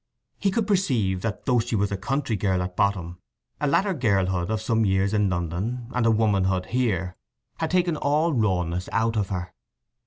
He 0.39 0.49
could 0.49 0.65
perceive 0.65 1.21
that 1.21 1.45
though 1.45 1.59
she 1.59 1.75
was 1.75 1.91
a 1.91 1.95
country 1.95 2.35
girl 2.35 2.63
at 2.63 2.75
bottom, 2.75 3.19
a 3.59 3.67
latter 3.67 3.93
girlhood 3.93 4.49
of 4.49 4.59
some 4.59 4.83
years 4.83 5.13
in 5.13 5.29
London, 5.29 5.91
and 5.93 6.07
a 6.07 6.09
womanhood 6.09 6.65
here, 6.65 7.15
had 7.57 7.69
taken 7.69 7.97
all 7.97 8.33
rawness 8.33 8.89
out 8.91 9.15
of 9.15 9.29
her. 9.29 9.53